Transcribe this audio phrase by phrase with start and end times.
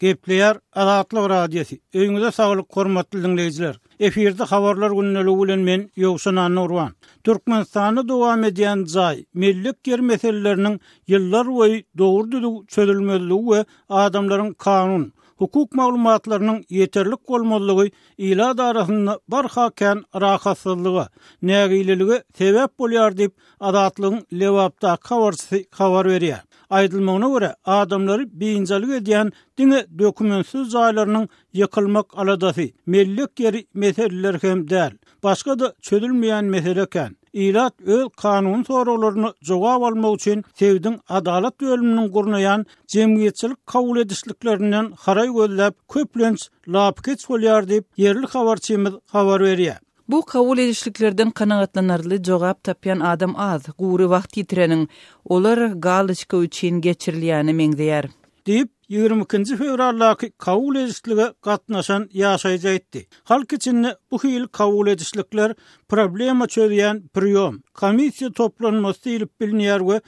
[0.00, 1.78] Gepleyer Azatlyk Radiosi.
[1.94, 3.74] Öňüňizde saglyk hormatly dinleýijiler.
[4.00, 6.90] Eferde habarlar günnäli bilen men Ýogsun Anurwan.
[7.24, 10.76] Türkmenistany dowam edýän jaý, millik ýer meseleleriniň
[11.14, 13.64] ýyllar boyu dogry düzgü çözülmeli we
[14.02, 21.08] adamlaryň kanun hukuk maglumatlarının yeterlik olmalıgı ila darahını barxa ken raqasızlığı
[21.42, 25.34] nəgililigi tevap bolyar dip adatlığın levapta kavar
[25.70, 26.44] kavar veriyar.
[26.70, 34.92] Aydılmağına vore adamları beyinzalig ediyan dini dökümünsüz zaylarının yakılmak aladafi mellik geri meterlilerkem dəl.
[35.24, 37.16] Başka da çözülmeyen meseleken.
[37.36, 45.28] ilat öl kanun sorularını zoğa valma üçün sevdin adalat bölümünün kurnayan cemiyyetçilik qavul edisliklərindən xaray
[45.38, 49.76] gölləb köplənç lapkets qolyar deyib yerli xavarçımız xavar veriyə.
[50.08, 54.88] Bu qavul edisliklərdən kanagatlanarlı zoğa tapyan adam az quru vaxt itirənin
[55.24, 58.08] olar qalışqı üçün geçirliyəni mengdiyər.
[58.46, 63.02] Deyib 22-nji fevralaky kabul edişlige gatnaşan ýaşaýja etdi.
[63.24, 65.54] Halk üçin bu hil kabul edişlikler
[65.88, 67.54] problema çözýän priýom.
[67.80, 69.98] Komissiýa toplanmasy diýilip bilinýär we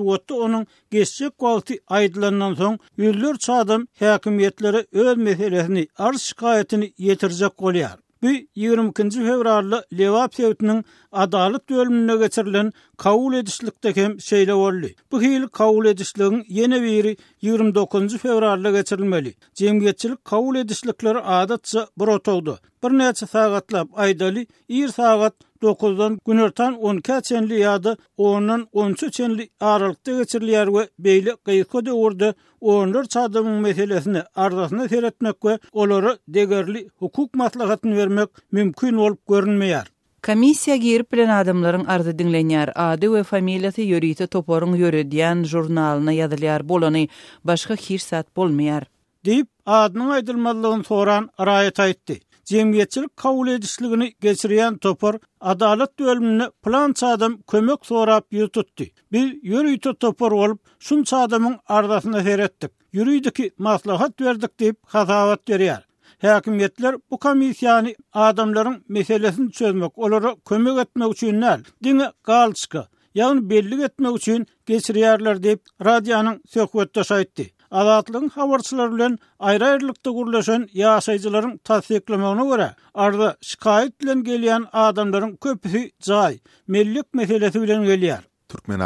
[0.00, 7.98] onun onuň geçjek galty aýdylandan soň ýyllar çadym häkimiyetleri öz mehelerini arz ýetirjek bolýar.
[8.22, 14.92] Bu 22-nji fevralda Lewap sewtining adalat bölümine geçirilen kabul hem şeýle boldy.
[15.12, 17.16] Bu hil kabul edişligini ýene bir
[17.48, 19.34] 29-njy fevralda geçirilmeli.
[19.54, 22.08] Jemgyýetçilik kabul edişlikleri adatça bir
[22.84, 24.42] bir neçe sagatlap aýdaly
[24.78, 31.32] ýer sagat 9-dan günürtan 10-ka çenli ýady onuň 10 13 çenli aralykda geçirilýär we beýle
[31.48, 32.28] gyýykda dowurdy
[32.60, 39.86] 14 çadymyň meselesini ardasyna seretmek we olary degerli hukuk maslahatyny bermek mümkin bolup görünmeýär
[40.26, 42.72] Komissiya gir plan adamlaryň arzy diňleýär.
[42.74, 47.04] Ady we familiýasy ýörite toporuň ýöredýän jurnalyna ýazylýar bolany,
[47.44, 48.82] başga hiç zat bolmaýar.
[49.24, 52.18] Dip, adyny aýdylmalygyny soran raýat aýtdy.
[52.48, 58.26] cemiyetçilik kavul edişligini geçiriyen topor adalet dölümünü plan çadım kömek sorap
[59.12, 62.70] Biz yürüytü topor olub, şun çadımın ardasyna herettik.
[62.92, 65.88] Yürüydü ki maslahat verdik deyip hazavat veriyar.
[66.22, 71.60] Häkimetler bu komissiýany adamların meselesini çözmek, olara kömök etmek üçin nel?
[71.84, 72.84] Dini kalçıkı,
[73.14, 77.50] yani belli etmek üçin geçiriyarlar deyip radyanın sökvetta saytti.
[77.74, 79.18] Azatlygyň habarçylary bilen
[79.50, 87.84] aýra-aýrylykda gurulýan ýaşaýjylaryň tasdiklemegine görä, arda şikayet bilen gelýän adamlaryň köpüsi jaý, millik meselesi bilen
[87.90, 88.22] gelýär.
[88.48, 88.80] Türkmen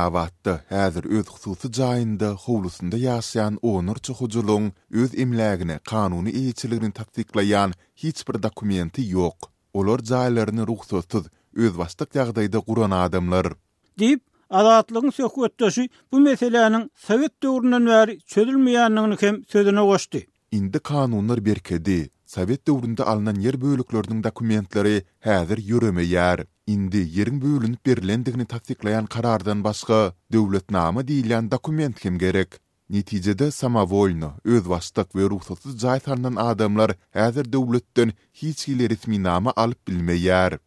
[0.74, 4.72] häzir öz hususy jaýynda howlusynda ýaşaýan onur çuhujulyň
[5.02, 9.38] öz imlägine kanuny ýetirligini tasdiklaýan hiç bir dokumenti ýok.
[9.74, 11.24] Olar jaýlaryny ruhsatsyz
[11.56, 13.54] öz wastyk ýagdaýda guran adamlar.
[13.98, 14.20] Dip
[14.52, 20.20] Adatlığın sökötdöşi bu meselelerin sovet döwründen bäri çözülmeýänligini hem sözüne goşdy.
[20.50, 22.10] Indi kanunlar berkedi.
[22.26, 26.44] Sovet döwründe alnan yer bölüklerini dokumentleri häzir ýürümeýär.
[26.66, 32.48] Indi ýerin bölünip berilendigini täsdiklaýan karardan başga döwletnama nama diýilen dokument hem gerek.
[32.90, 39.88] Netijede samowolno öz wastak we ruhsaty zaýtandan adamlar häzir döwletden hiç bir resmi nama alyp
[39.88, 40.58] bilmeýär.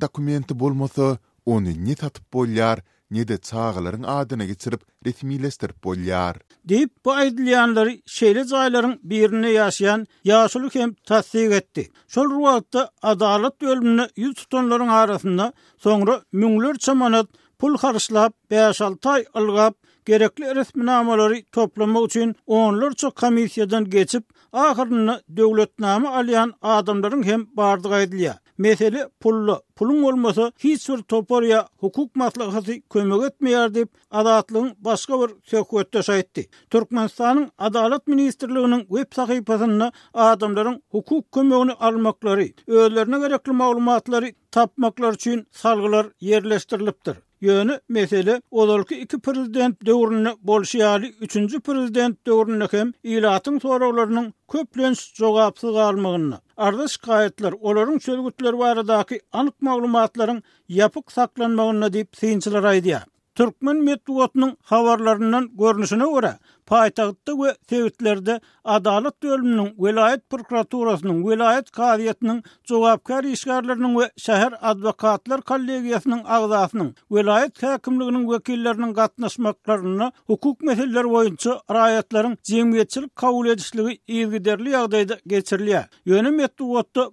[0.00, 2.78] dokumenti bolmasa, onu ne tatyp bolýar?
[3.10, 6.34] ne de çağlaryň geçirip ritmilestirip bolýar.
[6.68, 10.06] Dip bu aýdylýanlar şeýle zaýlaryň birini ýaşaýan
[10.80, 11.88] hem täsdiq etdi.
[12.08, 15.52] Şol wagtda adalat bölümini ýüz tutanlaryň arasinda,
[15.84, 17.26] soňra müňler çamanat
[17.58, 26.08] pul garşylap beýaşaltay ulgap gerekli resmi namalary toplama üçin onlar çok komissiýadan geçip ahyrny döwletnamy
[26.08, 28.38] alýan adamlaryň hem bardygy edilýär.
[28.62, 29.54] meseli pullu.
[29.78, 36.48] Pulun olmasa hiç bir toporya hukuk maslahası kömök etmeyar deyip adatlığın başka bir sekuette şahitdi.
[36.70, 46.06] Turkmenistan'ın Adalat Ministerliğinin web sahipasında adamların hukuk kömökünü almakları, özlerine gerekli malumatları tapmaklar için salgılar
[46.20, 47.16] yerleştirilipdir.
[47.40, 55.14] Yönü, mesele, odolki iki prezident dövrünü bolşiyali 3 üçüncü prezident dövrünü kem ilatın soroglarının köplöns
[55.14, 63.04] jogapsı qalmağını, arda şikayetler olorun çölgütler varadaki anık maglumatların yapık saklanmağını deyip seyinçilere aydiya.
[63.40, 66.32] Türkmen Metwotning xabarlarından görünüşüne göre,
[66.66, 76.20] paytaqtda we tewitlerde Adalat bölümünin VELAYET Prokuraturasının VELAYET Qadiyatının jogapkar işgärlerinin we şäher advokatlar kollegiýasynyň
[76.36, 85.84] agzasynyň VELAYET häkimliginiň wekilleriniň gatnaşmaklaryny hukuk meselelär boýunça raýatlaryň jemgyýetçilik kabul edişligi ýygyderli ýagdaýda geçirilýär.
[86.06, 86.48] Ýöne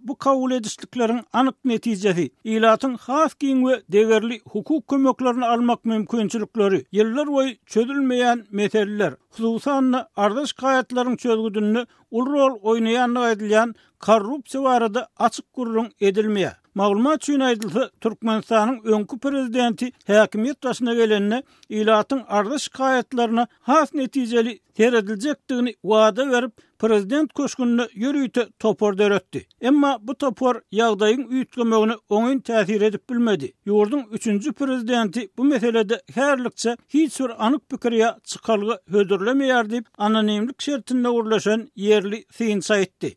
[0.10, 7.28] bu kabul edişlikleriň anyk netijesi ilatyň haýkyň we degerli hukuk kömeklerini almak mümkin mümkinçilikleri, yıllar
[7.28, 15.92] boy çözülmeyen meteliler, hususan ardış kayatların çözgüdünlü ul rol oynayanlığa edilen korrupsiya varada açık kurulun
[16.02, 16.52] edilmeye.
[16.78, 25.72] Maglumat üçin aýdylsa, Türkmenistanyň öňkü prezidenti häkimet başyna gelenine ilatyň arda şikayetlerini has netijeli teredilejekdigini
[25.88, 29.42] wada berip, prezident köşgünde ýörüýte topor döretdi.
[29.70, 33.50] Emma bu topor ýagdaýyň üýtgemegini oňyň täsir edip bilmedi.
[33.68, 41.10] Ýurdun 3-nji prezidenti bu meselede härlikçe hiç bir anyk pikirä çykalgy hödürlemeýär diýip anonimlik şertinde
[41.10, 43.16] urlaşan yerli syn saýtdy.